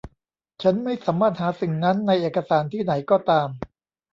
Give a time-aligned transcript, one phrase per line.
[0.61, 3.47] ฉันไม่สามารถหาสิ่งนั้นในเอกสารที่ไหนก็ตาม